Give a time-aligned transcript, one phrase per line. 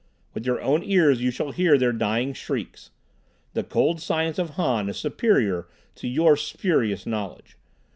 [0.33, 2.89] With your own ears you shall hear their dying shrieks.
[3.53, 7.55] The cold science of Han is superior to your spurious knowledge.